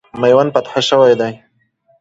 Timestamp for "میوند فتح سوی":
0.21-1.13